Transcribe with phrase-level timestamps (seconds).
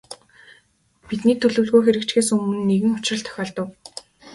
[1.07, 3.67] Бидний төлөвлөгөө хэрэгжихээс өмнө нэгэн учрал тохиолдов.